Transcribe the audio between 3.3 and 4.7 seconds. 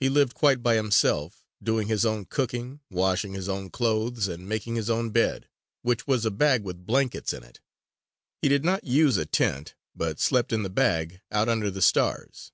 his own clothes, and